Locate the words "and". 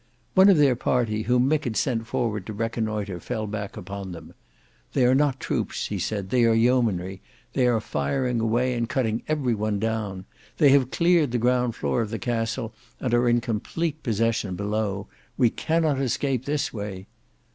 8.73-8.89, 12.99-13.13